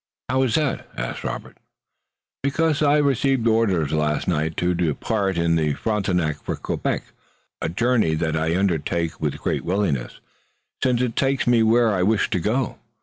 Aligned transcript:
"How 0.29 0.41
is 0.41 0.55
that?" 0.55 0.89
asked 0.97 1.23
Robert 1.23 1.59
"Because 2.41 2.81
I 2.81 2.97
received 2.97 3.47
orders 3.47 3.91
last 3.91 4.27
night 4.27 4.57
to 4.57 4.73
depart 4.73 5.37
in 5.37 5.57
the 5.57 5.73
Frontenac 5.75 6.41
for 6.41 6.55
Quebec, 6.55 7.03
a 7.61 7.69
journey 7.69 8.15
that 8.15 8.35
I 8.35 8.57
undertake 8.57 9.21
with 9.21 9.37
great 9.37 9.63
willingness, 9.63 10.19
since 10.81 11.01
it 11.03 11.15
takes 11.15 11.45
me 11.45 11.61
where 11.61 11.93
I 11.93 12.01
wish 12.01 12.31
to 12.31 12.39
go. 12.39 12.79